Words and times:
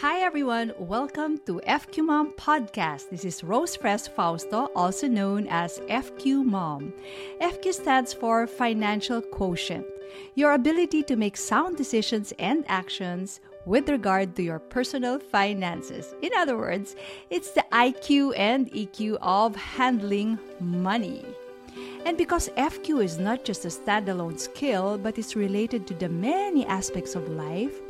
Hi 0.00 0.20
everyone, 0.20 0.72
welcome 0.78 1.38
to 1.38 1.60
FQ 1.66 2.04
Mom 2.04 2.30
Podcast. 2.34 3.10
This 3.10 3.24
is 3.24 3.42
Rose 3.42 3.74
Fres 3.74 4.06
Fausto, 4.06 4.70
also 4.76 5.08
known 5.08 5.48
as 5.50 5.80
FQ 5.90 6.44
Mom. 6.44 6.92
FQ 7.40 7.74
stands 7.74 8.12
for 8.12 8.46
Financial 8.46 9.20
Quotient, 9.20 9.84
your 10.36 10.52
ability 10.52 11.02
to 11.02 11.16
make 11.16 11.36
sound 11.36 11.76
decisions 11.76 12.32
and 12.38 12.64
actions 12.68 13.40
with 13.66 13.88
regard 13.88 14.36
to 14.36 14.44
your 14.44 14.60
personal 14.60 15.18
finances. 15.18 16.14
In 16.22 16.30
other 16.38 16.56
words, 16.56 16.94
it's 17.28 17.50
the 17.50 17.64
IQ 17.72 18.34
and 18.36 18.70
EQ 18.70 19.18
of 19.20 19.56
handling 19.56 20.38
money. 20.60 21.24
And 22.06 22.16
because 22.16 22.50
FQ 22.50 23.02
is 23.02 23.18
not 23.18 23.44
just 23.44 23.64
a 23.64 23.68
standalone 23.68 24.38
skill, 24.38 24.96
but 24.96 25.18
it's 25.18 25.34
related 25.34 25.88
to 25.88 25.94
the 25.94 26.08
many 26.08 26.64
aspects 26.66 27.16
of 27.16 27.28
life, 27.28 27.80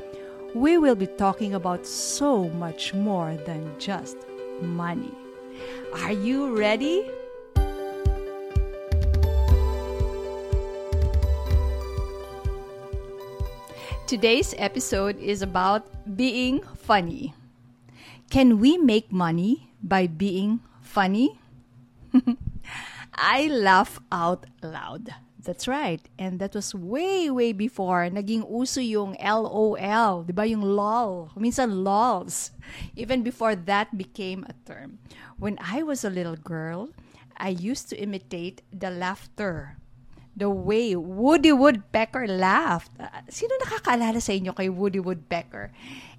we 0.55 0.79
will 0.79 0.95
be 0.95 1.07
talking 1.07 1.55
about 1.55 1.87
so 1.87 2.49
much 2.51 2.95
more 2.95 3.37
than 3.45 3.79
just 3.79 4.17
money. 4.63 5.13
Are 5.95 6.13
you 6.13 6.57
ready? 6.57 7.11
Today's 14.07 14.55
episode 14.57 15.19
is 15.21 15.43
about 15.43 15.85
being 16.17 16.63
funny. 16.77 17.35
Can 18.31 18.59
we 18.59 18.79
make 18.79 19.13
money 19.13 19.71
by 19.83 20.07
being 20.07 20.61
funny? 20.81 21.39
I 23.15 23.49
laugh 23.49 24.01
out 24.11 24.47
loud. 24.63 25.13
That's 25.49 25.65
right. 25.65 26.05
And 26.21 26.37
that 26.45 26.53
was 26.53 26.77
way, 26.77 27.33
way 27.33 27.57
before 27.57 28.05
naging 28.13 28.45
uso 28.45 28.85
yung 28.85 29.17
LOL. 29.17 30.29
Di 30.29 30.37
ba? 30.37 30.45
Yung 30.45 30.61
LOL. 30.61 31.33
Minsan 31.41 31.81
LOLs. 31.81 32.53
Even 32.93 33.25
before 33.25 33.57
that 33.57 33.97
became 33.97 34.45
a 34.45 34.53
term. 34.69 35.01
When 35.41 35.57
I 35.57 35.81
was 35.81 36.05
a 36.05 36.13
little 36.13 36.37
girl, 36.37 36.93
I 37.41 37.57
used 37.57 37.89
to 37.89 37.97
imitate 37.97 38.61
the 38.69 38.93
laughter. 38.93 39.81
The 40.37 40.53
way 40.53 40.93
Woody 40.93 41.57
Woodpecker 41.57 42.29
laughed. 42.29 42.93
Uh, 43.01 43.09
sino 43.33 43.57
nakakaalala 43.65 44.21
sa 44.21 44.37
inyo 44.37 44.53
kay 44.53 44.69
Woody 44.69 45.01
Woodpecker? 45.01 45.73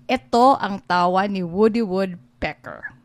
Ito 0.09 0.57
ang 0.57 0.81
tawa 0.89 1.29
ni 1.29 1.45
Woody 1.45 1.85
Woodpecker. 1.85 2.97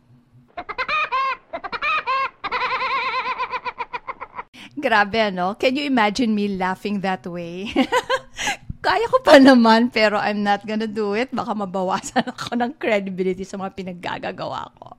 Grabe, 4.74 5.30
ano? 5.30 5.54
Can 5.54 5.78
you 5.78 5.86
imagine 5.86 6.34
me 6.34 6.58
laughing 6.58 6.98
that 7.06 7.22
way? 7.30 7.70
Kaya 8.84 9.06
ko 9.08 9.22
pa 9.24 9.40
naman, 9.40 9.88
pero 9.88 10.20
I'm 10.20 10.44
not 10.44 10.66
gonna 10.66 10.90
do 10.90 11.16
it. 11.16 11.32
Baka 11.32 11.56
mabawasan 11.56 12.26
ako 12.34 12.58
ng 12.58 12.76
credibility 12.76 13.46
sa 13.46 13.56
mga 13.56 13.72
pinaggagawa 13.72 14.68
ko. 14.76 14.98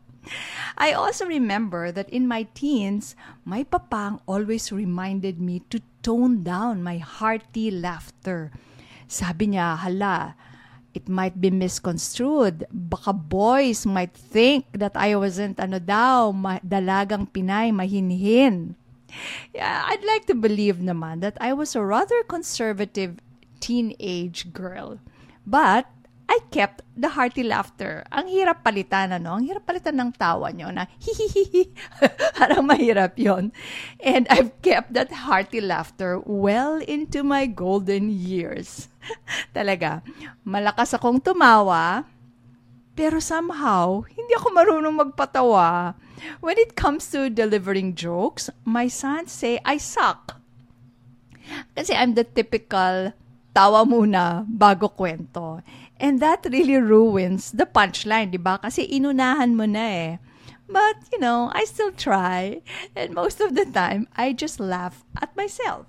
I 0.74 0.98
also 0.98 1.30
remember 1.30 1.94
that 1.94 2.10
in 2.10 2.26
my 2.26 2.50
teens, 2.58 3.14
my 3.46 3.62
papang 3.62 4.20
always 4.26 4.74
reminded 4.74 5.38
me 5.38 5.62
to 5.70 5.80
tone 6.02 6.42
down 6.42 6.82
my 6.82 6.98
hearty 6.98 7.70
laughter. 7.70 8.50
Sabi 9.06 9.54
niya, 9.54 9.78
hala, 9.78 10.34
it 10.98 11.06
might 11.06 11.38
be 11.38 11.54
misconstrued. 11.54 12.66
Baka 12.74 13.14
boys 13.14 13.86
might 13.86 14.18
think 14.18 14.66
that 14.74 14.98
I 14.98 15.14
wasn't 15.14 15.62
ano 15.62 15.78
daw, 15.78 16.34
dalagang 16.66 17.30
Pinay, 17.30 17.70
mahinhin. 17.70 18.74
Yeah, 19.54 19.84
I'd 19.86 20.04
like 20.04 20.26
to 20.28 20.36
believe 20.36 20.78
naman 20.78 21.22
that 21.22 21.38
I 21.40 21.54
was 21.54 21.76
a 21.76 21.84
rather 21.84 22.24
conservative 22.28 23.20
teenage 23.60 24.54
girl. 24.54 25.00
But 25.46 25.86
I 26.26 26.42
kept 26.50 26.82
the 26.98 27.14
hearty 27.14 27.46
laughter. 27.46 28.02
Ang 28.10 28.34
hirap 28.34 28.66
palitan, 28.66 29.14
ano? 29.14 29.38
Ang 29.38 29.46
hirap 29.46 29.70
palitan 29.70 29.94
ng 30.02 30.12
tawa 30.18 30.50
nyo 30.50 30.74
na 30.74 30.90
hihihihi. 30.98 31.70
Parang 32.38 32.66
mahirap 32.66 33.14
yon. 33.22 33.54
And 34.02 34.26
I've 34.34 34.50
kept 34.66 34.98
that 34.98 35.14
hearty 35.14 35.62
laughter 35.62 36.18
well 36.26 36.82
into 36.82 37.22
my 37.22 37.46
golden 37.46 38.10
years. 38.10 38.90
Talaga, 39.56 40.02
malakas 40.42 40.98
akong 40.98 41.22
tumawa, 41.22 42.10
pero 42.98 43.22
somehow, 43.22 44.02
hindi 44.10 44.34
ako 44.34 44.48
marunong 44.50 44.96
magpatawa. 45.06 45.94
When 46.40 46.58
it 46.58 46.76
comes 46.76 47.10
to 47.12 47.30
delivering 47.30 47.96
jokes, 47.96 48.50
my 48.64 48.88
son 48.88 49.28
say 49.28 49.60
I 49.66 49.78
suck. 49.78 50.40
Kasi 51.76 51.94
I'm 51.94 52.16
the 52.16 52.24
typical 52.24 53.14
tawa 53.56 53.86
muna 53.86 54.48
bago 54.48 54.92
kwento. 54.92 55.62
And 56.00 56.20
that 56.20 56.48
really 56.52 56.76
ruins 56.76 57.52
the 57.52 57.66
punchline, 57.66 58.32
di 58.32 58.38
ba? 58.38 58.60
Kasi 58.60 58.84
inunahan 58.84 59.56
mo 59.56 59.66
na 59.66 59.86
eh. 59.86 60.18
But, 60.68 60.98
you 61.14 61.20
know, 61.20 61.52
I 61.54 61.64
still 61.64 61.92
try. 61.92 62.62
And 62.96 63.14
most 63.14 63.40
of 63.40 63.56
the 63.56 63.66
time, 63.66 64.10
I 64.18 64.34
just 64.34 64.60
laugh 64.60 65.06
at 65.22 65.36
myself. 65.38 65.86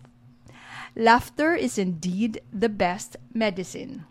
Laughter 0.94 1.54
is 1.54 1.76
indeed 1.76 2.41
the 2.53 2.69
best 2.69 3.16
medicine. 3.32 4.04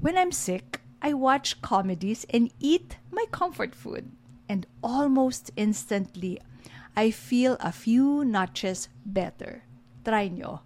When 0.00 0.16
I'm 0.16 0.32
sick, 0.32 0.80
I 1.02 1.14
watch 1.14 1.62
comedies 1.62 2.26
and 2.30 2.50
eat 2.58 2.96
my 3.10 3.26
comfort 3.30 3.74
food 3.74 4.10
and 4.48 4.66
almost 4.82 5.50
instantly, 5.56 6.40
I 6.96 7.10
feel 7.10 7.56
a 7.60 7.70
few 7.70 8.24
notches 8.24 8.88
better. 9.04 9.62
Try 10.04 10.28
nyo. 10.28 10.62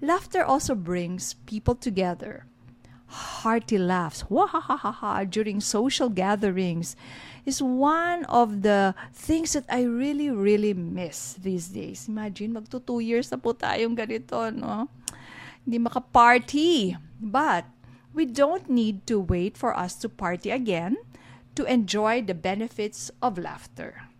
Laughter 0.00 0.44
also 0.44 0.74
brings 0.74 1.34
people 1.44 1.74
together. 1.74 2.46
Hearty 3.10 3.76
laughs 3.76 4.22
ha 4.30 5.24
during 5.28 5.60
social 5.60 6.08
gatherings 6.08 6.94
is 7.44 7.60
one 7.60 8.24
of 8.26 8.62
the 8.62 8.94
things 9.12 9.52
that 9.54 9.66
I 9.68 9.82
really, 9.82 10.30
really 10.30 10.72
miss 10.74 11.34
these 11.34 11.68
days. 11.68 12.06
Imagine, 12.06 12.54
magto 12.54 12.78
two 12.78 13.00
years 13.00 13.32
na 13.32 13.36
po 13.36 13.52
tayong 13.52 13.98
ganito, 13.98 14.54
no? 14.54 14.86
Hindi 15.66 15.78
maka-party. 15.82 16.96
But, 17.18 17.66
we 18.14 18.24
don't 18.24 18.70
need 18.70 19.06
to 19.10 19.18
wait 19.18 19.58
for 19.58 19.74
us 19.76 19.98
to 20.00 20.08
party 20.08 20.50
again 20.50 20.96
to 21.54 21.64
enjoy 21.64 22.22
the 22.22 22.34
benefits 22.34 23.10
of 23.22 23.38
laughter. 23.38 24.10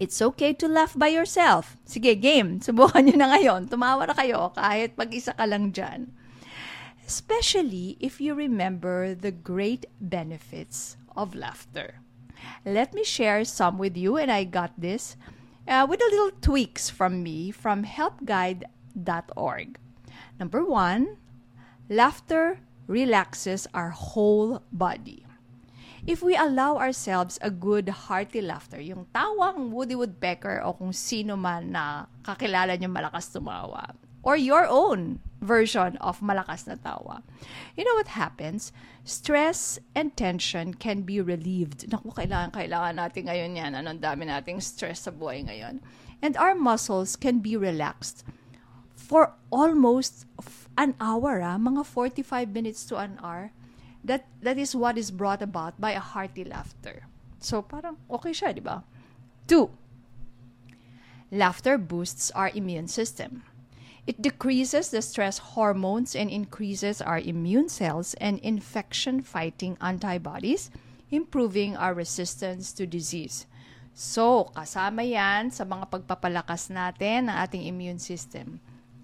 It's 0.00 0.22
okay 0.22 0.54
to 0.54 0.66
laugh 0.66 0.96
by 0.96 1.12
yourself. 1.12 1.76
Sige, 1.84 2.16
game. 2.16 2.64
Subukan 2.64 3.04
nyo 3.04 3.16
na 3.20 3.36
ngayon. 3.36 3.68
Tumawa 3.68 4.08
na 4.08 4.16
kayo 4.16 4.48
kahit 4.56 4.96
pag-isa 4.96 5.36
ka 5.36 5.44
lang 5.44 5.76
dyan. 5.76 6.16
Especially 7.04 8.00
if 8.00 8.16
you 8.16 8.32
remember 8.32 9.12
the 9.12 9.28
great 9.28 9.84
benefits 10.00 10.96
of 11.12 11.36
laughter. 11.36 12.00
Let 12.64 12.96
me 12.96 13.04
share 13.04 13.44
some 13.44 13.76
with 13.76 13.92
you, 13.92 14.16
and 14.16 14.32
I 14.32 14.48
got 14.48 14.72
this 14.80 15.20
uh, 15.68 15.84
with 15.84 16.00
a 16.00 16.08
little 16.08 16.32
tweaks 16.40 16.88
from 16.88 17.20
me 17.20 17.52
from 17.52 17.84
helpguide.org. 17.84 19.68
Number 20.40 20.64
one, 20.64 21.20
laughter 21.92 22.64
relaxes 22.88 23.68
our 23.76 23.92
whole 23.92 24.64
body 24.72 25.28
if 26.06 26.22
we 26.22 26.36
allow 26.36 26.78
ourselves 26.78 27.38
a 27.42 27.50
good 27.50 27.88
hearty 27.88 28.40
laughter, 28.40 28.80
yung 28.80 29.06
tawang 29.14 29.70
Woody 29.70 29.94
Woodpecker 29.94 30.62
o 30.64 30.72
kung 30.72 30.92
sino 30.92 31.36
man 31.36 31.72
na 31.72 32.06
kakilala 32.24 32.78
nyo 32.78 32.88
malakas 32.88 33.28
tumawa, 33.32 33.92
or 34.22 34.36
your 34.36 34.66
own 34.68 35.20
version 35.40 35.96
of 35.98 36.20
malakas 36.20 36.68
na 36.68 36.76
tawa. 36.76 37.24
You 37.76 37.84
know 37.84 37.96
what 37.96 38.12
happens? 38.12 38.72
Stress 39.04 39.80
and 39.96 40.12
tension 40.16 40.74
can 40.76 41.02
be 41.02 41.20
relieved. 41.20 41.88
Naku, 41.88 42.12
kailangan, 42.12 42.52
kailangan 42.52 43.00
natin 43.00 43.22
ngayon 43.28 43.56
yan. 43.56 43.72
Anong 43.72 44.04
dami 44.04 44.28
nating 44.28 44.60
stress 44.60 45.08
sa 45.08 45.10
buhay 45.10 45.48
ngayon. 45.48 45.80
And 46.20 46.36
our 46.36 46.52
muscles 46.52 47.16
can 47.16 47.40
be 47.40 47.56
relaxed 47.56 48.28
for 48.92 49.32
almost 49.48 50.28
an 50.76 50.92
hour, 51.00 51.40
ah, 51.40 51.56
mga 51.56 51.88
45 51.88 52.52
minutes 52.52 52.84
to 52.84 53.00
an 53.00 53.16
hour 53.24 53.56
that 54.04 54.26
that 54.40 54.56
is 54.56 54.74
what 54.74 54.96
is 54.96 55.10
brought 55.10 55.42
about 55.42 55.80
by 55.80 55.92
a 55.92 56.02
hearty 56.02 56.44
laughter. 56.44 57.06
So 57.40 57.62
parang 57.62 57.96
okay 58.08 58.32
siya, 58.32 58.52
di 58.52 58.60
ba? 58.60 58.84
Two, 59.48 59.72
laughter 61.32 61.78
boosts 61.78 62.30
our 62.32 62.50
immune 62.52 62.88
system. 62.88 63.42
It 64.08 64.22
decreases 64.22 64.90
the 64.90 65.04
stress 65.04 65.54
hormones 65.54 66.16
and 66.16 66.32
increases 66.32 67.00
our 67.00 67.20
immune 67.20 67.68
cells 67.68 68.16
and 68.18 68.40
infection 68.40 69.20
fighting 69.20 69.76
antibodies, 69.78 70.72
improving 71.12 71.76
our 71.76 71.94
resistance 71.94 72.72
to 72.80 72.88
disease. 72.88 73.46
So, 73.92 74.50
kasama 74.56 75.04
yan 75.04 75.52
sa 75.52 75.68
mga 75.68 75.92
pagpapalakas 75.92 76.72
natin 76.72 77.28
ng 77.28 77.36
ating 77.36 77.68
immune 77.68 78.00
system. 78.00 78.58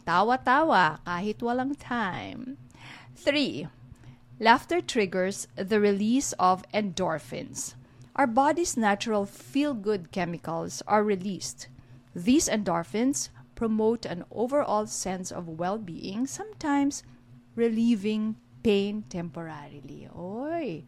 Tawa-tawa 0.06 1.02
kahit 1.04 1.38
walang 1.42 1.76
time. 1.76 2.56
Three, 3.12 3.69
Laughter 4.37 4.85
triggers 4.85 5.49
the 5.56 5.81
release 5.81 6.37
of 6.37 6.61
endorphins. 6.69 7.73
Our 8.17 8.29
body's 8.29 8.77
natural 8.77 9.25
feel 9.25 9.73
good 9.73 10.12
chemicals 10.12 10.85
are 10.85 11.00
released. 11.00 11.69
These 12.12 12.44
endorphins 12.44 13.33
promote 13.56 14.05
an 14.05 14.29
overall 14.29 14.85
sense 14.85 15.33
of 15.33 15.49
well 15.49 15.81
being, 15.81 16.29
sometimes 16.29 17.00
relieving 17.56 18.37
pain 18.61 19.09
temporarily. 19.09 20.05
Oy, 20.12 20.85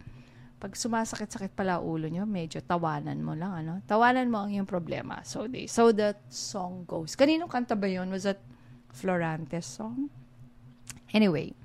pag 0.61 0.77
sumasakit-sakit 0.77 1.56
pala 1.56 1.81
ulo 1.81 2.12
nyo, 2.12 2.29
medyo 2.29 2.61
tawanan 2.61 3.25
mo 3.25 3.33
lang, 3.33 3.65
ano? 3.65 3.73
Tawanan 3.89 4.29
mo 4.29 4.45
ang 4.45 4.53
iyong 4.53 4.69
problema. 4.69 5.25
So, 5.25 5.49
they, 5.49 5.65
so 5.65 5.89
that 5.97 6.21
song 6.29 6.85
goes. 6.85 7.17
Kaninong 7.17 7.49
kanta 7.49 7.73
ba 7.73 7.89
yun? 7.89 8.12
Was 8.12 8.29
that 8.29 8.45
Florantes 8.93 9.65
song? 9.65 10.12
Anyway, 11.17 11.56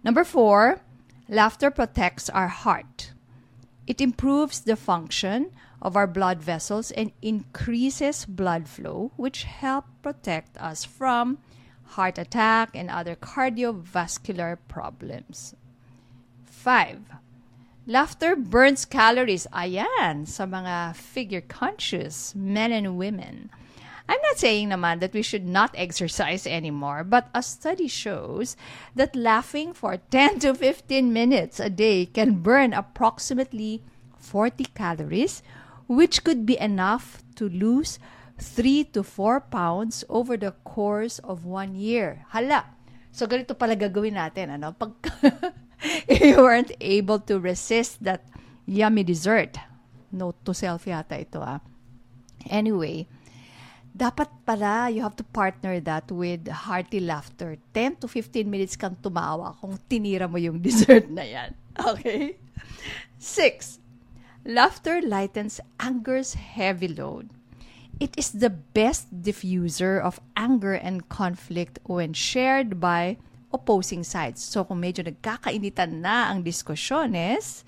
number 0.00 0.24
four, 0.24 0.80
laughter 1.28 1.70
protects 1.70 2.30
our 2.30 2.48
heart. 2.48 3.12
It 3.86 4.00
improves 4.00 4.60
the 4.60 4.76
function 4.76 5.52
of 5.80 5.96
our 5.96 6.06
blood 6.06 6.42
vessels 6.42 6.90
and 6.90 7.12
increases 7.22 8.24
blood 8.24 8.68
flow, 8.68 9.12
which 9.16 9.44
help 9.44 9.84
protect 10.02 10.56
us 10.58 10.84
from 10.84 11.38
heart 11.96 12.18
attack 12.18 12.70
and 12.74 12.90
other 12.90 13.14
cardiovascular 13.14 14.58
problems. 14.68 15.54
Five, 16.44 17.00
laughter 17.86 18.36
burns 18.36 18.84
calories. 18.84 19.46
Ayan, 19.52 20.26
sa 20.26 20.44
mga 20.44 20.96
figure 20.96 21.40
conscious 21.40 22.34
men 22.34 22.72
and 22.72 22.98
women. 22.98 23.48
I'm 24.08 24.20
not 24.24 24.40
saying 24.40 24.72
naman 24.72 25.00
that 25.04 25.12
we 25.12 25.20
should 25.20 25.44
not 25.44 25.76
exercise 25.76 26.46
anymore, 26.48 27.04
but 27.04 27.28
a 27.36 27.42
study 27.44 27.88
shows 27.88 28.56
that 28.96 29.14
laughing 29.14 29.76
for 29.76 30.00
10 30.10 30.40
to 30.40 30.54
15 30.56 31.12
minutes 31.12 31.60
a 31.60 31.68
day 31.68 32.06
can 32.06 32.40
burn 32.40 32.72
approximately 32.72 33.84
40 34.16 34.64
calories, 34.72 35.42
which 35.86 36.24
could 36.24 36.46
be 36.48 36.58
enough 36.58 37.20
to 37.36 37.48
lose 37.48 38.00
3 38.40 38.84
to 38.96 39.02
4 39.04 39.40
pounds 39.52 40.04
over 40.08 40.36
the 40.36 40.56
course 40.64 41.18
of 41.20 41.44
one 41.44 41.76
year. 41.76 42.24
Hala! 42.32 42.64
So, 43.12 43.26
ganito 43.26 43.58
pala 43.58 43.76
gagawin 43.76 44.16
natin. 44.16 44.56
Ano? 44.56 44.72
Pag 44.72 44.94
you 46.08 46.38
weren't 46.38 46.72
able 46.80 47.18
to 47.26 47.42
resist 47.42 48.00
that 48.04 48.24
yummy 48.64 49.02
dessert. 49.04 49.58
Note 50.12 50.38
to 50.46 50.54
self 50.54 50.86
yata 50.86 51.20
ito 51.20 51.42
ah. 51.42 51.60
Anyway, 52.48 53.10
dapat 53.98 54.30
pala 54.46 54.86
you 54.86 55.02
have 55.02 55.18
to 55.18 55.26
partner 55.34 55.82
that 55.82 56.06
with 56.14 56.46
hearty 56.46 57.02
laughter. 57.02 57.58
10 57.74 57.98
to 57.98 58.06
15 58.06 58.46
minutes 58.46 58.78
kang 58.78 58.94
tumawa 59.02 59.58
kung 59.58 59.74
tinira 59.90 60.30
mo 60.30 60.38
yung 60.38 60.62
dessert 60.64 61.10
na 61.10 61.26
yan. 61.26 61.50
Okay? 61.74 62.38
Six, 63.18 63.82
laughter 64.46 65.02
lightens 65.02 65.58
anger's 65.82 66.38
heavy 66.38 66.86
load. 66.86 67.34
It 67.98 68.14
is 68.14 68.30
the 68.30 68.54
best 68.54 69.10
diffuser 69.10 69.98
of 69.98 70.22
anger 70.38 70.78
and 70.78 71.10
conflict 71.10 71.82
when 71.82 72.14
shared 72.14 72.78
by 72.78 73.18
opposing 73.50 74.06
sides. 74.06 74.38
So 74.38 74.62
kung 74.62 74.78
medyo 74.86 75.02
nagkakainitan 75.02 76.06
na 76.06 76.30
ang 76.30 76.46
diskusyones, 76.46 77.66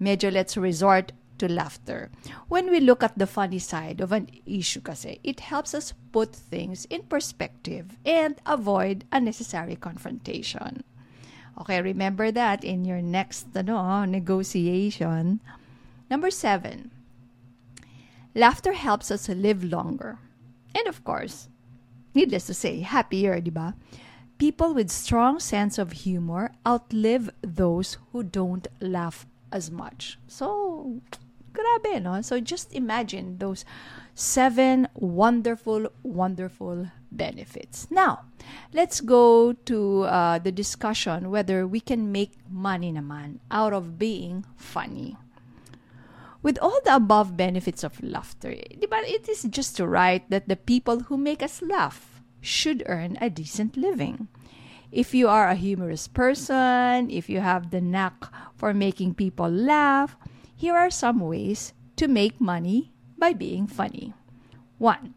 medyo 0.00 0.32
let's 0.32 0.56
resort 0.56 1.12
to 1.38 1.48
laughter. 1.48 2.10
When 2.48 2.70
we 2.70 2.80
look 2.80 3.02
at 3.02 3.18
the 3.18 3.26
funny 3.26 3.58
side 3.58 4.00
of 4.00 4.12
an 4.12 4.28
issue 4.46 4.80
kasi, 4.80 5.20
it 5.22 5.40
helps 5.40 5.74
us 5.74 5.94
put 6.12 6.34
things 6.34 6.84
in 6.86 7.02
perspective 7.04 7.96
and 8.04 8.36
avoid 8.46 9.04
unnecessary 9.12 9.76
confrontation. 9.76 10.84
Okay, 11.60 11.82
remember 11.82 12.30
that 12.30 12.62
in 12.62 12.84
your 12.84 13.02
next 13.02 13.46
ano, 13.56 14.04
negotiation. 14.04 15.40
Number 16.10 16.30
seven, 16.30 16.90
laughter 18.34 18.72
helps 18.72 19.10
us 19.10 19.28
live 19.28 19.64
longer. 19.64 20.18
And 20.74 20.86
of 20.86 21.02
course, 21.02 21.48
needless 22.14 22.46
to 22.46 22.54
say, 22.54 22.80
happier, 22.80 23.40
di 23.40 23.50
ba? 23.50 23.74
People 24.38 24.72
with 24.72 24.90
strong 24.90 25.40
sense 25.40 25.78
of 25.78 26.06
humor 26.06 26.52
outlive 26.64 27.28
those 27.42 27.98
who 28.12 28.22
don't 28.22 28.68
laugh 28.80 29.26
as 29.50 29.70
much. 29.70 30.18
So, 30.28 31.00
Grabe, 31.58 32.02
no? 32.02 32.22
So 32.22 32.38
just 32.38 32.72
imagine 32.72 33.38
those 33.38 33.64
seven 34.14 34.88
wonderful, 34.94 35.88
wonderful 36.02 36.90
benefits. 37.10 37.88
Now, 37.90 38.24
let's 38.72 39.00
go 39.00 39.52
to 39.52 40.02
uh, 40.02 40.38
the 40.38 40.52
discussion 40.52 41.30
whether 41.30 41.66
we 41.66 41.80
can 41.80 42.12
make 42.12 42.32
money 42.48 42.92
naman 42.92 43.40
out 43.50 43.72
of 43.72 43.98
being 43.98 44.44
funny. 44.56 45.16
With 46.42 46.58
all 46.62 46.78
the 46.84 46.94
above 46.94 47.36
benefits 47.36 47.82
of 47.82 48.02
laughter, 48.02 48.54
but 48.88 49.02
it 49.04 49.28
is 49.28 49.42
just 49.50 49.80
right 49.80 50.22
that 50.30 50.48
the 50.48 50.56
people 50.56 51.10
who 51.10 51.18
make 51.18 51.42
us 51.42 51.60
laugh 51.62 52.22
should 52.40 52.84
earn 52.86 53.18
a 53.20 53.28
decent 53.28 53.76
living. 53.76 54.28
If 54.90 55.14
you 55.14 55.28
are 55.28 55.48
a 55.48 55.58
humorous 55.58 56.08
person, 56.08 57.10
if 57.10 57.28
you 57.28 57.40
have 57.40 57.70
the 57.70 57.80
knack 57.80 58.32
for 58.54 58.72
making 58.72 59.14
people 59.14 59.50
laugh, 59.50 60.16
here 60.58 60.74
are 60.74 60.90
some 60.90 61.22
ways 61.22 61.70
to 61.94 62.10
make 62.10 62.42
money 62.42 62.90
by 63.14 63.30
being 63.30 63.70
funny. 63.70 64.12
1. 64.82 65.14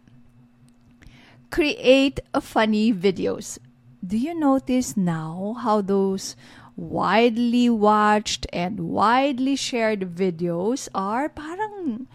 Create 1.50 2.22
funny 2.38 2.94
videos. 2.94 3.58
Do 4.06 4.18
you 4.18 4.38
notice 4.38 4.96
now 4.96 5.58
how 5.58 5.82
those 5.82 6.38
widely 6.78 7.70
watched 7.70 8.46
and 8.54 8.94
widely 8.94 9.58
shared 9.58 10.14
videos 10.14 10.88
are 10.94 11.28
parang 11.28 12.06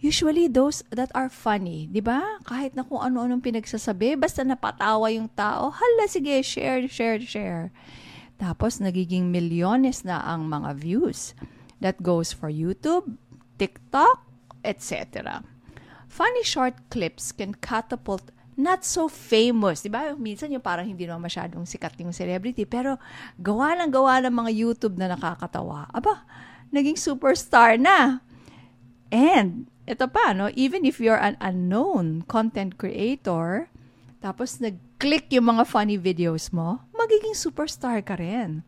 usually 0.00 0.48
those 0.48 0.80
that 0.88 1.12
are 1.12 1.28
funny, 1.28 1.84
'di 1.92 2.00
ba? 2.00 2.40
Kahit 2.48 2.72
na 2.72 2.84
kung 2.84 3.04
ano-anong 3.04 3.44
pinagsasabi, 3.44 4.16
basta 4.16 4.40
napatawa 4.40 5.12
yung 5.12 5.28
tao, 5.36 5.68
hala 5.68 6.04
sige, 6.08 6.40
share, 6.40 6.88
share, 6.88 7.20
share. 7.20 7.68
Tapos 8.40 8.80
nagiging 8.80 9.28
milyones 9.28 10.00
na 10.00 10.24
ang 10.24 10.48
mga 10.48 10.72
views. 10.80 11.36
That 11.80 12.04
goes 12.04 12.32
for 12.36 12.52
YouTube, 12.52 13.16
TikTok, 13.56 14.20
etc. 14.64 15.44
Funny 16.08 16.44
short 16.44 16.76
clips 16.92 17.32
can 17.32 17.56
catapult 17.56 18.28
not 18.60 18.84
so 18.84 19.08
famous. 19.08 19.80
Diba? 19.80 20.12
Minsan 20.20 20.52
yung 20.52 20.60
parang 20.60 20.84
hindi 20.84 21.08
naman 21.08 21.24
masyadong 21.24 21.64
sikat 21.64 21.96
yung 22.04 22.12
celebrity, 22.12 22.68
pero 22.68 23.00
gawa 23.40 23.72
ng 23.80 23.90
gawa 23.90 24.20
ng 24.28 24.34
mga 24.34 24.50
YouTube 24.52 25.00
na 25.00 25.16
nakakatawa. 25.16 25.88
Aba, 25.96 26.28
naging 26.68 27.00
superstar 27.00 27.80
na. 27.80 28.20
And, 29.08 29.66
ito 29.88 30.06
pa, 30.06 30.36
no? 30.36 30.52
even 30.54 30.86
if 30.86 31.00
you're 31.02 31.18
an 31.18 31.34
unknown 31.42 32.22
content 32.30 32.78
creator, 32.78 33.66
tapos 34.22 34.60
nag-click 34.62 35.32
yung 35.34 35.50
mga 35.50 35.64
funny 35.66 35.96
videos 35.98 36.54
mo, 36.54 36.84
magiging 36.94 37.34
superstar 37.34 38.04
ka 38.04 38.14
rin 38.20 38.62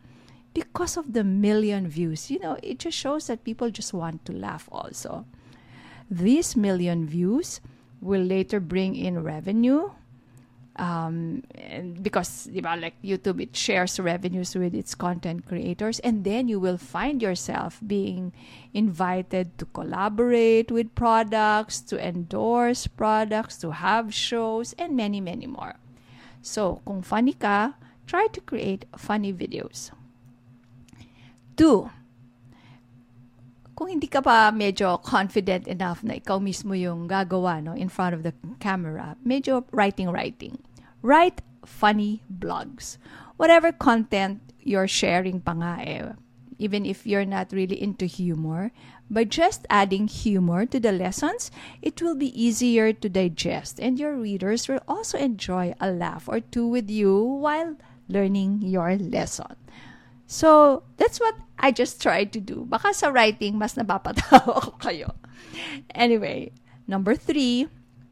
because 0.53 0.97
of 0.97 1.13
the 1.13 1.23
million 1.23 1.87
views. 1.87 2.29
You 2.29 2.39
know, 2.39 2.57
it 2.61 2.79
just 2.79 2.97
shows 2.97 3.27
that 3.27 3.43
people 3.43 3.69
just 3.69 3.93
want 3.93 4.25
to 4.25 4.33
laugh 4.33 4.69
also. 4.71 5.25
These 6.09 6.55
million 6.55 7.07
views 7.07 7.59
will 8.01 8.21
later 8.21 8.59
bring 8.59 8.95
in 8.95 9.23
revenue. 9.23 9.89
Um, 10.75 11.43
because 12.01 12.47
diba, 12.49 12.81
like 12.81 12.95
YouTube, 13.03 13.39
it 13.39 13.55
shares 13.55 13.99
revenues 13.99 14.55
with 14.55 14.73
its 14.73 14.95
content 14.95 15.45
creators, 15.45 15.99
and 15.99 16.23
then 16.23 16.47
you 16.47 16.59
will 16.59 16.79
find 16.79 17.21
yourself 17.21 17.79
being 17.85 18.33
invited 18.73 19.55
to 19.59 19.65
collaborate 19.65 20.71
with 20.71 20.95
products, 20.95 21.79
to 21.81 22.01
endorse 22.03 22.87
products, 22.87 23.57
to 23.57 23.69
have 23.69 24.15
shows, 24.15 24.73
and 24.73 24.97
many, 24.97 25.21
many 25.21 25.45
more. 25.45 25.75
So, 26.41 26.81
kung 26.87 27.03
funny 27.03 27.33
ka, 27.33 27.75
try 28.07 28.25
to 28.33 28.41
create 28.41 28.85
funny 28.97 29.31
videos. 29.31 29.91
Two, 31.55 31.89
kung 33.73 33.89
hindi 33.89 34.07
ka 34.07 34.21
pa 34.21 34.49
medyo 34.53 35.01
confident 35.01 35.67
enough 35.67 36.01
na 36.01 36.17
ikaw 36.17 36.37
mismo 36.41 36.73
yung 36.77 37.05
gagawa 37.09 37.61
no, 37.61 37.73
in 37.73 37.89
front 37.89 38.13
of 38.13 38.21
the 38.21 38.33
camera, 38.57 39.17
medyo 39.25 39.65
writing-writing. 39.73 40.57
Write 41.01 41.41
funny 41.65 42.21
blogs. 42.29 42.97
Whatever 43.37 43.73
content 43.73 44.41
you're 44.61 44.87
sharing 44.87 45.41
pa 45.41 45.53
nga 45.57 45.73
eh, 45.83 46.13
even 46.57 46.85
if 46.85 47.05
you're 47.05 47.27
not 47.27 47.51
really 47.51 47.75
into 47.75 48.05
humor, 48.05 48.71
by 49.09 49.23
just 49.23 49.67
adding 49.69 50.07
humor 50.07 50.65
to 50.65 50.79
the 50.79 50.91
lessons, 50.91 51.51
it 51.81 52.01
will 52.01 52.15
be 52.15 52.31
easier 52.31 52.93
to 52.93 53.09
digest 53.09 53.79
and 53.79 53.99
your 53.99 54.15
readers 54.15 54.67
will 54.67 54.81
also 54.87 55.17
enjoy 55.17 55.73
a 55.79 55.91
laugh 55.91 56.25
or 56.27 56.39
two 56.39 56.65
with 56.65 56.89
you 56.89 57.19
while 57.19 57.75
learning 58.07 58.61
your 58.61 58.95
lesson. 58.95 59.55
So, 60.25 60.83
that's 60.97 61.19
what 61.19 61.35
I 61.59 61.71
just 61.71 62.01
tried 62.01 62.33
to 62.33 62.39
do. 62.39 62.65
Baka 62.67 62.93
sa 62.93 63.09
writing, 63.09 63.57
mas 63.59 63.75
napapatawa 63.75 64.61
ko 64.65 64.71
kayo. 64.79 65.13
Anyway, 65.93 66.51
number 66.87 67.15
three, 67.15 67.67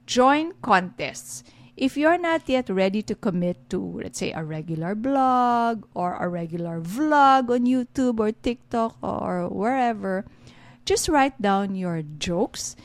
join 0.06 0.54
contests. 0.62 1.44
If 1.78 1.98
you're 1.98 2.20
not 2.20 2.46
yet 2.46 2.70
ready 2.70 3.02
to 3.10 3.16
commit 3.16 3.72
to, 3.72 3.80
let's 3.80 4.20
say, 4.20 4.32
a 4.32 4.44
regular 4.44 4.94
blog 4.94 5.88
or 5.96 6.14
a 6.20 6.28
regular 6.28 6.80
vlog 6.80 7.50
on 7.50 7.66
YouTube 7.66 8.20
or 8.20 8.32
TikTok 8.32 9.00
or 9.02 9.50
wherever, 9.50 10.26
just 10.86 11.10
write 11.10 11.42
down 11.42 11.74
your 11.74 12.04
jokes 12.04 12.76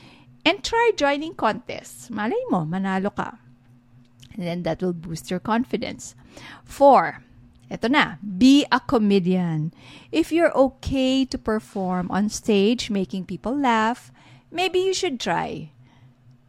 and 0.46 0.62
try 0.62 0.92
joining 0.96 1.34
contests. 1.34 2.08
Malay 2.08 2.40
mo, 2.48 2.64
manalo 2.64 3.10
ka. 3.10 3.36
And 4.34 4.46
then 4.46 4.62
that 4.62 4.80
will 4.80 4.94
boost 4.94 5.30
your 5.30 5.40
confidence. 5.40 6.14
Four, 6.64 7.25
Ito 7.66 7.90
na, 7.90 8.22
be 8.22 8.64
a 8.70 8.78
comedian. 8.78 9.74
If 10.12 10.30
you're 10.30 10.54
okay 10.54 11.24
to 11.26 11.38
perform 11.38 12.10
on 12.10 12.30
stage 12.30 12.90
making 12.90 13.26
people 13.26 13.56
laugh, 13.56 14.12
maybe 14.50 14.78
you 14.78 14.94
should 14.94 15.18
try. 15.18 15.74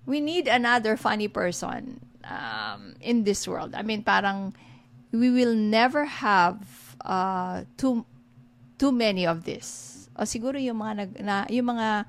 We 0.06 0.22
need 0.22 0.48
another 0.48 0.96
funny 0.96 1.28
person 1.28 2.06
um, 2.24 2.96
in 3.02 3.24
this 3.24 3.48
world. 3.48 3.74
I 3.74 3.82
mean, 3.82 4.04
parang 4.04 4.54
we 5.12 5.32
will 5.32 5.56
never 5.56 6.06
have 6.06 6.96
uh, 7.02 7.64
too 7.78 8.06
too 8.78 8.92
many 8.92 9.26
of 9.26 9.44
this. 9.44 10.10
O 10.18 10.24
siguro 10.24 10.62
yung 10.62 10.82
mga 10.82 10.94
nag, 10.96 11.12
na, 11.22 11.36
yung 11.50 11.74
mga 11.74 12.06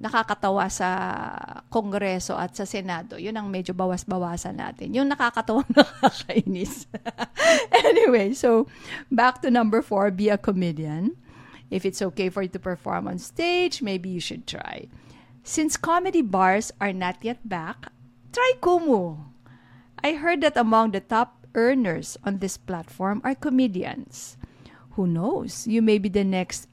nakakatawa 0.00 0.72
sa 0.72 0.88
Kongreso 1.68 2.32
at 2.32 2.56
sa 2.56 2.64
Senado, 2.64 3.20
yun 3.20 3.36
ang 3.36 3.52
medyo 3.52 3.76
bawas-bawasan 3.76 4.56
natin. 4.56 4.96
Yung 4.96 5.12
nakakatawang 5.12 5.68
nakakainis. 5.76 6.88
anyway, 7.84 8.32
so 8.32 8.64
back 9.12 9.44
to 9.44 9.52
number 9.52 9.84
four, 9.84 10.08
be 10.08 10.32
a 10.32 10.40
comedian. 10.40 11.14
If 11.68 11.84
it's 11.84 12.02
okay 12.02 12.32
for 12.32 12.42
you 12.42 12.50
to 12.50 12.58
perform 12.58 13.06
on 13.06 13.20
stage, 13.20 13.84
maybe 13.84 14.08
you 14.08 14.18
should 14.18 14.48
try. 14.48 14.88
Since 15.44 15.76
comedy 15.76 16.24
bars 16.24 16.72
are 16.80 16.96
not 16.96 17.20
yet 17.22 17.46
back, 17.46 17.92
try 18.32 18.52
Kumu. 18.58 19.20
I 20.02 20.16
heard 20.16 20.40
that 20.40 20.56
among 20.56 20.90
the 20.90 21.04
top 21.04 21.46
earners 21.54 22.16
on 22.24 22.40
this 22.40 22.56
platform 22.56 23.20
are 23.22 23.36
comedians. 23.36 24.36
Who 24.96 25.06
knows? 25.06 25.68
You 25.68 25.82
may 25.82 25.98
be 25.98 26.08
the 26.08 26.24
next 26.24 26.66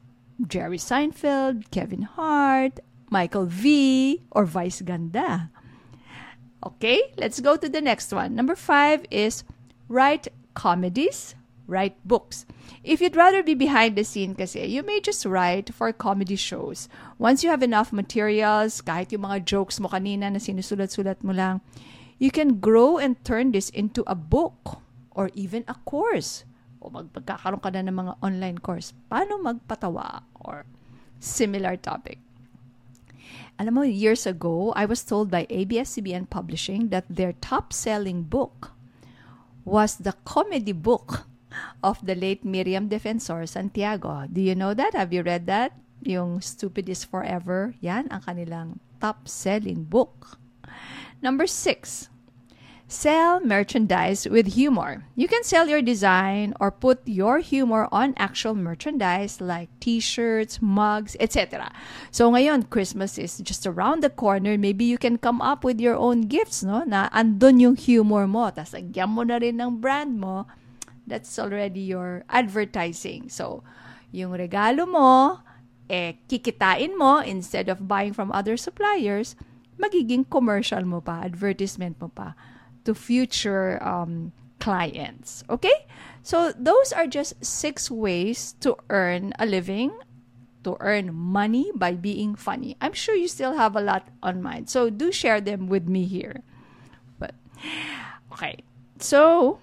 Jerry 0.46 0.78
Seinfeld, 0.78 1.70
Kevin 1.72 2.04
Hart, 2.04 2.80
Michael 3.10 3.46
V, 3.46 4.24
or 4.32 4.46
Vice 4.46 4.82
Ganda. 4.82 5.50
Okay, 6.66 7.14
let's 7.18 7.40
go 7.40 7.56
to 7.56 7.70
the 7.70 7.82
next 7.82 8.12
one. 8.12 8.36
Number 8.36 8.56
five 8.56 9.06
is 9.12 9.44
write 9.88 10.28
comedies, 10.54 11.36
write 11.68 11.96
books. 12.04 12.46
If 12.84 13.00
you'd 13.00 13.16
rather 13.16 13.44
be 13.44 13.54
behind 13.54 13.96
the 13.96 14.04
scene 14.04 14.36
kasi, 14.36 14.66
you 14.66 14.84
may 14.84 15.00
just 15.00 15.24
write 15.24 15.72
for 15.72 15.92
comedy 15.94 16.36
shows. 16.36 16.90
Once 17.20 17.44
you 17.44 17.50
have 17.50 17.64
enough 17.64 17.94
materials, 17.94 18.82
kahit 18.82 19.14
yung 19.14 19.24
mga 19.24 19.46
jokes 19.46 19.80
mo 19.80 19.88
kanina 19.88 20.28
na 20.28 20.42
sinusulat-sulat 20.42 21.24
mo 21.24 21.32
lang, 21.32 21.62
you 22.20 22.32
can 22.32 22.60
grow 22.60 22.98
and 22.98 23.16
turn 23.24 23.54
this 23.54 23.70
into 23.72 24.04
a 24.08 24.16
book 24.16 24.82
or 25.16 25.32
even 25.38 25.64
a 25.72 25.76
course. 25.88 26.44
O 26.84 26.90
magpagkakaroon 26.90 27.62
ka 27.64 27.72
na 27.72 27.86
ng 27.86 27.96
mga 27.96 28.14
online 28.20 28.60
course. 28.60 28.92
Paano 29.08 29.40
magpatawa 29.40 30.26
or 30.44 30.66
similar 31.22 31.78
topic. 31.78 32.20
Alam 33.58 33.74
mo, 33.74 33.82
years 33.82 34.30
ago, 34.30 34.70
I 34.78 34.86
was 34.86 35.02
told 35.02 35.34
by 35.34 35.50
ABS-CBN 35.50 36.30
Publishing 36.30 36.94
that 36.94 37.10
their 37.10 37.34
top-selling 37.42 38.30
book 38.30 38.78
was 39.66 39.98
the 39.98 40.14
comedy 40.30 40.78
book 40.78 41.26
of 41.82 41.98
the 42.06 42.14
late 42.14 42.46
Miriam 42.46 42.88
Defensor 42.88 43.50
Santiago. 43.50 44.30
Do 44.30 44.42
you 44.42 44.54
know 44.54 44.78
that? 44.78 44.94
Have 44.94 45.12
you 45.12 45.26
read 45.26 45.50
that? 45.50 45.74
Yung 46.06 46.40
Stupid 46.40 46.88
is 46.88 47.02
Forever. 47.02 47.74
Yan 47.82 48.06
ang 48.14 48.22
kanilang 48.22 48.78
top-selling 49.02 49.90
book. 49.90 50.38
Number 51.26 51.50
six, 51.50 52.14
Sell 52.88 53.44
merchandise 53.44 54.24
with 54.32 54.56
humor. 54.56 55.04
You 55.12 55.28
can 55.28 55.44
sell 55.44 55.68
your 55.68 55.84
design 55.84 56.56
or 56.56 56.72
put 56.72 57.04
your 57.04 57.44
humor 57.44 57.92
on 57.92 58.16
actual 58.16 58.56
merchandise 58.56 59.44
like 59.44 59.68
t-shirts, 59.84 60.64
mugs, 60.64 61.20
etc. 61.20 61.68
So 62.16 62.32
ngayon, 62.32 62.72
Christmas 62.72 63.20
is 63.20 63.44
just 63.44 63.68
around 63.68 64.08
the 64.08 64.10
corner. 64.10 64.56
Maybe 64.58 64.88
you 64.88 64.96
can 64.96 65.20
come 65.20 65.44
up 65.44 65.68
with 65.68 65.84
your 65.84 66.00
own 66.00 66.32
gifts, 66.32 66.64
no? 66.64 66.88
Na 66.88 67.12
andun 67.12 67.60
yung 67.60 67.76
humor 67.76 68.24
mo. 68.24 68.48
Tapos 68.56 68.72
agyan 68.72 69.12
mo 69.12 69.28
na 69.28 69.36
rin 69.44 69.60
ng 69.60 69.84
brand 69.84 70.16
mo. 70.16 70.48
That's 71.04 71.36
already 71.36 71.84
your 71.84 72.24
advertising. 72.32 73.28
So, 73.28 73.68
yung 74.16 74.32
regalo 74.32 74.88
mo, 74.88 75.44
eh, 75.92 76.24
kikitain 76.32 76.96
mo 76.96 77.20
instead 77.20 77.68
of 77.68 77.84
buying 77.84 78.16
from 78.16 78.32
other 78.32 78.56
suppliers, 78.56 79.36
magiging 79.76 80.24
commercial 80.32 80.88
mo 80.88 81.04
pa, 81.04 81.28
advertisement 81.28 82.00
mo 82.00 82.08
pa 82.08 82.32
to 82.88 82.96
future 82.96 83.84
um, 83.84 84.32
clients. 84.64 85.44
Okay? 85.52 85.86
So, 86.24 86.56
those 86.56 86.96
are 86.96 87.06
just 87.06 87.36
six 87.44 87.92
ways 87.92 88.56
to 88.64 88.80
earn 88.90 89.36
a 89.40 89.46
living, 89.46 89.92
to 90.64 90.80
earn 90.80 91.12
money 91.14 91.72
by 91.76 92.00
being 92.00 92.36
funny. 92.36 92.80
I'm 92.80 92.96
sure 92.96 93.16
you 93.16 93.28
still 93.28 93.60
have 93.60 93.76
a 93.76 93.84
lot 93.84 94.08
on 94.24 94.42
mind. 94.42 94.72
So, 94.72 94.90
do 94.90 95.12
share 95.12 95.44
them 95.44 95.68
with 95.68 95.88
me 95.88 96.08
here. 96.08 96.44
But, 97.20 97.36
okay. 98.32 98.64
So, 99.00 99.60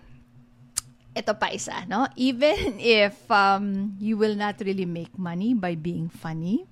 ito 1.16 1.32
pa 1.32 1.48
isa, 1.48 1.88
no? 1.88 2.08
Even 2.16 2.76
if 2.80 3.16
um, 3.32 3.96
you 3.96 4.20
will 4.20 4.36
not 4.36 4.60
really 4.60 4.86
make 4.86 5.16
money 5.16 5.56
by 5.56 5.76
being 5.76 6.12
funny, 6.12 6.68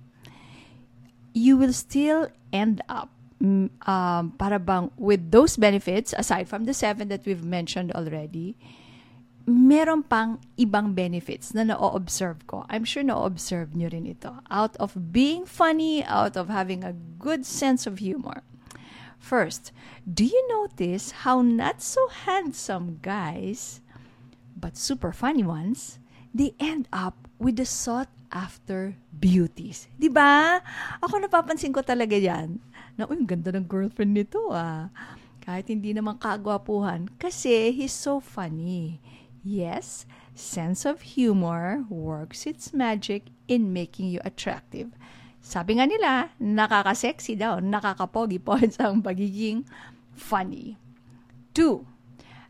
you 1.32 1.56
will 1.56 1.72
still 1.72 2.28
end 2.52 2.84
up 2.92 3.08
um, 3.42 4.32
para 4.38 4.58
bang 4.58 4.90
with 4.96 5.30
those 5.30 5.56
benefits, 5.56 6.14
aside 6.16 6.48
from 6.48 6.64
the 6.64 6.74
seven 6.74 7.08
that 7.08 7.26
we've 7.26 7.44
mentioned 7.44 7.92
already, 7.92 8.56
meron 9.46 10.06
pang 10.06 10.38
ibang 10.54 10.94
benefits 10.94 11.50
na 11.50 11.66
na-observe 11.66 12.46
ko. 12.46 12.64
I'm 12.70 12.84
sure 12.86 13.02
na-observe 13.02 13.74
nyo 13.74 13.90
rin 13.90 14.06
ito. 14.06 14.38
Out 14.50 14.78
of 14.78 14.94
being 15.10 15.44
funny, 15.44 16.06
out 16.06 16.38
of 16.38 16.48
having 16.48 16.84
a 16.86 16.94
good 17.18 17.42
sense 17.44 17.86
of 17.86 17.98
humor. 17.98 18.46
First, 19.18 19.70
do 20.06 20.26
you 20.26 20.42
notice 20.50 21.26
how 21.26 21.42
not 21.42 21.82
so 21.82 22.02
handsome 22.26 22.98
guys, 23.02 23.82
but 24.54 24.78
super 24.78 25.10
funny 25.10 25.42
ones, 25.42 25.98
they 26.34 26.54
end 26.58 26.86
up 26.90 27.28
with 27.38 27.58
the 27.58 27.66
sought 27.66 28.10
after 28.32 28.96
beauties. 29.12 29.86
'Di 30.00 30.08
ba? 30.08 30.58
Ako 31.04 31.20
napapansin 31.20 31.70
ko 31.70 31.84
talaga 31.84 32.16
'yan 32.16 32.58
na, 32.96 33.08
uy, 33.08 33.24
ganda 33.24 33.52
ng 33.52 33.68
girlfriend 33.68 34.12
nito 34.16 34.52
ah. 34.52 34.92
Kahit 35.42 35.72
hindi 35.72 35.90
naman 35.90 36.22
kagwapuhan, 36.22 37.10
kasi 37.18 37.74
he's 37.74 37.94
so 37.94 38.22
funny. 38.22 39.02
Yes, 39.42 40.06
sense 40.38 40.86
of 40.86 41.18
humor 41.18 41.82
works 41.90 42.46
its 42.46 42.70
magic 42.70 43.34
in 43.50 43.74
making 43.74 44.06
you 44.14 44.22
attractive. 44.22 44.94
Sabi 45.42 45.82
nga 45.82 45.90
nila, 45.90 46.30
nakaka-sexy 46.38 47.34
daw, 47.34 47.58
nakakapogi 47.58 48.38
po 48.38 48.54
sa 48.70 48.94
pagiging 48.94 49.66
funny. 50.14 50.78
Two, 51.50 51.90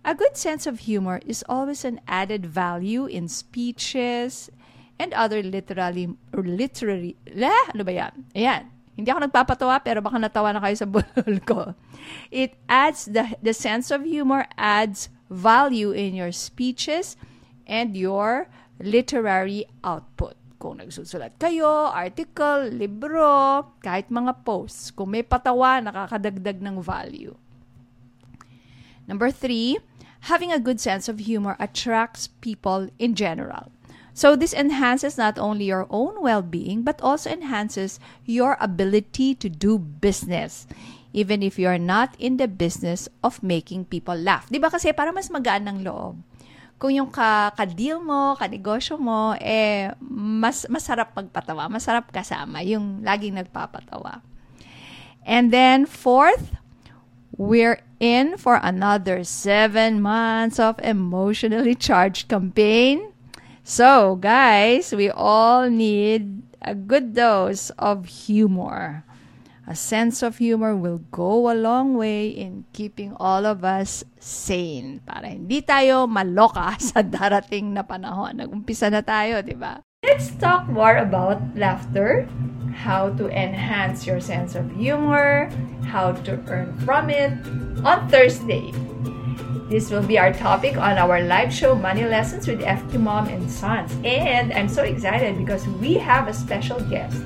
a 0.05 0.13
good 0.13 0.37
sense 0.37 0.69
of 0.69 0.85
humor 0.85 1.25
is 1.25 1.41
always 1.49 1.89
an 1.89 2.05
added 2.05 2.45
value 2.45 3.09
in 3.09 3.33
speeches 3.33 4.53
and 5.01 5.17
other 5.17 5.41
literally, 5.41 6.13
or 6.37 6.45
literary, 6.45 7.17
lah, 7.33 7.57
ano 7.73 7.83
ba 7.89 7.93
yan? 7.97 8.15
Ayan, 8.37 8.69
hindi 8.93 9.09
ako 9.09 9.25
nagpapatawa 9.25 9.81
pero 9.81 10.05
baka 10.05 10.21
natawa 10.21 10.53
na 10.53 10.61
kayo 10.61 10.77
sa 10.77 10.89
bulol 10.89 11.37
ko. 11.49 11.73
It 12.29 12.61
adds 12.69 13.09
the 13.09 13.41
the 13.41 13.57
sense 13.57 13.89
of 13.89 14.05
humor 14.05 14.45
adds 14.61 15.09
value 15.33 15.97
in 15.97 16.13
your 16.13 16.31
speeches 16.31 17.17
and 17.65 17.97
your 17.97 18.53
literary 18.77 19.65
output. 19.81 20.37
Kung 20.61 20.79
nagsusulat 20.79 21.41
kayo, 21.43 21.91
article, 21.91 22.71
libro, 22.71 23.67
kahit 23.83 24.13
mga 24.13 24.47
posts, 24.47 24.95
kung 24.95 25.11
may 25.11 25.27
patawa, 25.27 25.83
nakakadagdag 25.83 26.63
ng 26.63 26.79
value. 26.79 27.35
Number 29.11 29.35
three, 29.35 29.83
having 30.31 30.55
a 30.55 30.63
good 30.63 30.79
sense 30.79 31.11
of 31.11 31.27
humor 31.27 31.59
attracts 31.59 32.31
people 32.39 32.87
in 33.03 33.19
general. 33.19 33.75
So 34.12 34.37
this 34.37 34.52
enhances 34.52 35.16
not 35.16 35.40
only 35.40 35.64
your 35.64 35.88
own 35.88 36.21
well-being 36.21 36.85
but 36.85 37.00
also 37.00 37.33
enhances 37.33 37.97
your 38.28 38.61
ability 38.61 39.35
to 39.40 39.49
do 39.49 39.81
business 39.81 40.69
even 41.12 41.45
if 41.45 41.61
you're 41.61 41.81
not 41.81 42.16
in 42.16 42.37
the 42.37 42.49
business 42.49 43.09
of 43.21 43.40
making 43.45 43.85
people 43.88 44.16
laugh. 44.16 44.49
'Di 44.49 44.61
ba 44.61 44.73
kasi 44.73 44.92
para 44.97 45.12
mas 45.12 45.28
magaan 45.28 45.69
ng 45.69 45.78
loob. 45.85 46.21
Kung 46.81 46.90
yung 46.90 47.14
ka, 47.14 47.54
ka-deal 47.54 48.02
mo, 48.02 48.35
ka-negosyo 48.35 48.99
mo, 48.99 49.38
eh, 49.38 49.95
mas, 50.02 50.66
masarap 50.66 51.14
magpatawa, 51.14 51.71
masarap 51.71 52.11
kasama, 52.11 52.59
yung 52.66 53.07
laging 53.07 53.38
nagpapatawa. 53.38 54.19
And 55.23 55.54
then, 55.54 55.87
fourth, 55.87 56.59
we're 57.38 57.87
in 58.02 58.35
for 58.35 58.59
another 58.59 59.23
seven 59.23 60.02
months 60.02 60.59
of 60.59 60.75
emotionally 60.83 61.78
charged 61.78 62.26
campaign 62.26 63.12
So, 63.62 64.19
guys, 64.19 64.90
we 64.90 65.07
all 65.07 65.71
need 65.71 66.42
a 66.59 66.75
good 66.75 67.14
dose 67.14 67.71
of 67.78 68.11
humor. 68.26 69.07
A 69.71 69.78
sense 69.78 70.26
of 70.26 70.42
humor 70.42 70.75
will 70.75 71.07
go 71.14 71.47
a 71.47 71.54
long 71.54 71.95
way 71.95 72.26
in 72.26 72.66
keeping 72.75 73.14
all 73.23 73.47
of 73.47 73.62
us 73.62 74.02
sane 74.19 74.99
para 75.07 75.31
hindi 75.31 75.62
tayo 75.62 76.11
maloka 76.11 76.75
sa 76.83 77.07
darating 77.07 77.71
na 77.71 77.87
panahon. 77.87 78.42
Nag-umpisa 78.42 78.90
na 78.90 79.07
tayo, 79.07 79.38
di 79.47 79.54
ba? 79.54 79.78
Let's 80.05 80.35
talk 80.35 80.67
more 80.67 80.97
about 80.97 81.39
laughter, 81.55 82.27
how 82.75 83.11
to 83.11 83.31
enhance 83.31 84.05
your 84.05 84.21
sense 84.21 84.57
of 84.57 84.69
humor, 84.75 85.47
how 85.87 86.11
to 86.27 86.43
earn 86.49 86.77
from 86.79 87.09
it 87.09 87.31
on 87.87 88.09
Thursday. 88.11 88.75
This 89.71 89.93
will 89.93 90.03
be 90.03 90.19
our 90.19 90.33
topic 90.33 90.77
on 90.77 90.99
our 90.99 91.23
live 91.23 91.55
show 91.55 91.77
Money 91.77 92.05
Lessons 92.05 92.49
with 92.49 92.63
FQ 92.63 92.99
Mom 92.99 93.29
and 93.29 93.49
Sons. 93.49 93.95
And 94.03 94.53
I'm 94.53 94.69
so 94.69 94.83
excited 94.83 95.39
because 95.39 95.69
we 95.79 95.95
have 96.03 96.27
a 96.27 96.35
special 96.35 96.81
guest. 96.91 97.23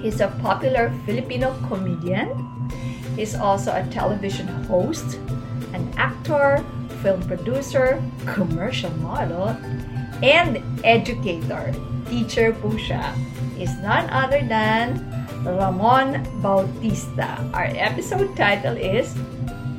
He's 0.00 0.20
a 0.20 0.28
popular 0.40 0.94
Filipino 1.06 1.58
comedian. 1.66 2.30
He's 3.16 3.34
also 3.34 3.74
a 3.74 3.82
television 3.90 4.46
host, 4.70 5.18
an 5.74 5.92
actor, 5.96 6.64
film 7.02 7.20
producer, 7.26 8.00
commercial 8.26 8.94
model, 9.02 9.48
and 10.22 10.62
educator. 10.84 11.74
Teacher 12.06 12.54
po 12.54 12.74
siya 12.78 13.14
is 13.58 13.70
none 13.82 14.06
other 14.14 14.42
than 14.46 15.02
Ramon 15.42 16.22
Bautista. 16.42 17.38
Our 17.54 17.70
episode 17.74 18.34
title 18.34 18.78
is 18.78 19.10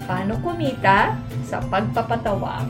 Paano 0.08 0.40
Kumita 0.40 1.16
sa 1.44 1.60
Pagpapatawa. 1.68 2.68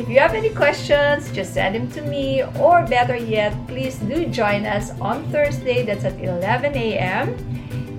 If 0.00 0.08
you 0.08 0.16
have 0.16 0.32
any 0.32 0.48
questions, 0.48 1.28
just 1.36 1.52
send 1.52 1.76
them 1.76 1.92
to 1.92 2.00
me 2.00 2.40
or 2.56 2.88
better 2.88 3.16
yet, 3.16 3.52
please 3.68 4.00
do 4.00 4.24
join 4.32 4.64
us 4.64 4.96
on 4.96 5.28
Thursday 5.28 5.84
that's 5.84 6.08
at 6.08 6.16
11 6.16 6.72
a.m. 6.72 7.36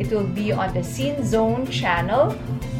It 0.01 0.09
will 0.09 0.25
be 0.25 0.49
on 0.49 0.73
the 0.73 0.81
Scene 0.81 1.21
Zone 1.21 1.69
channel 1.69 2.33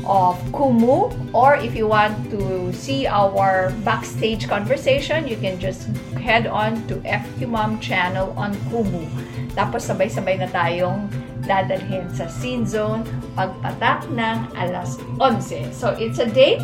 of 0.05 0.37
Kumu 0.51 1.11
or 1.33 1.55
if 1.55 1.75
you 1.75 1.87
want 1.87 2.15
to 2.31 2.73
see 2.73 3.07
our 3.07 3.73
backstage 3.83 4.47
conversation, 4.47 5.27
you 5.27 5.37
can 5.37 5.59
just 5.59 5.87
head 6.17 6.47
on 6.47 6.85
to 6.87 6.95
FQ 7.01 7.49
Mom 7.49 7.79
channel 7.79 8.33
on 8.37 8.53
Kumu. 8.69 9.05
Tapos 9.53 9.85
sabay-sabay 9.85 10.39
na 10.39 10.47
tayong 10.49 11.11
dadalhin 11.43 12.05
sa 12.13 12.29
Scene 12.29 12.63
Zone 12.63 13.01
pagpatak 13.33 14.05
ng 14.13 14.37
alas 14.55 15.01
11. 15.17 15.73
So 15.73 15.97
it's 15.97 16.21
a 16.21 16.29
date. 16.29 16.61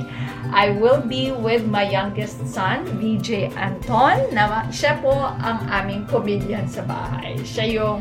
I 0.53 0.71
will 0.79 1.03
be 1.03 1.35
with 1.35 1.67
my 1.67 1.83
youngest 1.83 2.39
son, 2.47 2.87
VJ 3.01 3.51
Anton, 3.59 4.31
na 4.31 4.63
siya 4.71 4.95
po 5.03 5.11
ang 5.43 5.59
aming 5.67 6.07
comedian 6.07 6.71
sa 6.71 6.87
bahay. 6.87 7.35
Siya 7.43 7.67
yung 7.67 7.99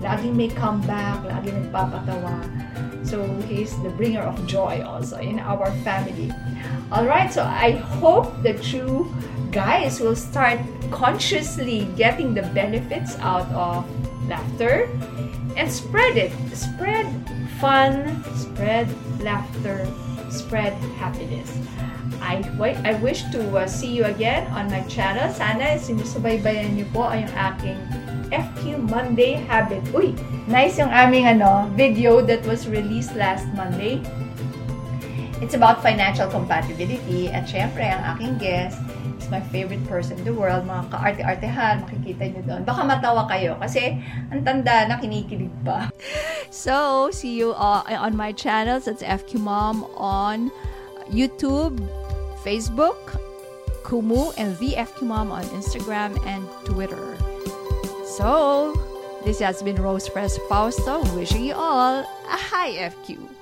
laging 0.00 0.34
may 0.34 0.48
comeback, 0.48 1.22
laging 1.26 1.68
nagpapatawa. 1.68 2.44
So 3.06 3.24
he's 3.48 3.72
the 3.82 3.90
bringer 3.90 4.20
of 4.20 4.36
joy 4.46 4.84
also 4.84 5.18
in 5.18 5.40
our 5.40 5.70
family. 5.82 6.32
Alright, 6.92 7.32
so 7.32 7.42
I 7.42 7.80
hope 8.00 8.30
that 8.42 8.72
you 8.72 9.08
guys 9.50 10.00
will 10.00 10.16
start 10.16 10.60
consciously 10.90 11.88
getting 11.96 12.34
the 12.34 12.42
benefits 12.52 13.16
out 13.20 13.48
of 13.52 13.84
laughter 14.28 14.88
and 15.56 15.70
spread 15.70 16.16
it. 16.16 16.32
Spread 16.52 17.08
fun, 17.60 18.22
spread 18.36 18.86
laughter, 19.20 19.88
spread 20.30 20.72
happiness. 21.00 21.50
I, 22.20 22.44
I 22.84 22.92
wish 23.00 23.22
to 23.32 23.40
uh, 23.56 23.66
see 23.66 23.88
you 23.88 24.04
again 24.04 24.46
on 24.52 24.70
my 24.70 24.82
channel. 24.84 25.32
Sana 25.32 25.80
sinusubaybayan 25.80 26.76
niyo 26.76 26.86
po 26.92 27.08
ang 27.08 27.24
aking 27.32 27.78
FQ 28.30 28.88
Monday 28.88 29.36
Habit. 29.38 29.84
Uy, 29.92 30.16
nice 30.48 30.78
yung 30.78 30.92
aming 30.92 31.26
ano, 31.26 31.68
video 31.72 32.20
that 32.24 32.44
was 32.44 32.68
released 32.68 33.16
last 33.16 33.48
Monday. 33.56 34.00
It's 35.38 35.54
about 35.54 35.82
financial 35.82 36.26
compatibility 36.26 37.30
at 37.30 37.46
syempre 37.46 37.86
ang 37.86 38.02
aking 38.16 38.42
guest 38.42 38.74
is 39.22 39.30
my 39.30 39.40
favorite 39.54 39.84
person 39.86 40.18
in 40.18 40.24
the 40.24 40.34
world. 40.34 40.66
Mga 40.66 40.90
kaarte-artehan, 40.90 41.74
makikita 41.86 42.22
nyo 42.32 42.42
doon. 42.42 42.60
Baka 42.66 42.80
matawa 42.82 43.22
kayo 43.30 43.54
kasi 43.60 44.00
ang 44.32 44.42
tanda 44.42 44.88
na 44.88 44.98
kinikilig 44.98 45.52
pa. 45.62 45.86
So, 46.48 47.12
see 47.12 47.36
you 47.36 47.52
uh, 47.52 47.84
on 47.84 48.16
my 48.16 48.32
channels. 48.32 48.88
It's 48.88 49.04
FQ 49.04 49.44
Mom 49.44 49.84
on 50.00 50.48
YouTube, 51.12 51.76
Facebook, 52.40 52.96
Kumu, 53.84 54.32
and 54.40 54.56
the 54.56 54.72
FQ 54.80 55.12
Mom 55.12 55.28
on 55.28 55.44
Instagram 55.52 56.16
and 56.24 56.48
Twitter. 56.64 57.17
So, 58.18 58.74
this 59.24 59.38
has 59.38 59.62
been 59.62 59.80
Rose 59.80 60.08
Fresh 60.08 60.38
Fausto 60.48 61.04
wishing 61.14 61.44
you 61.44 61.54
all 61.54 62.00
a 62.00 62.36
high 62.36 62.72
FQ. 62.72 63.37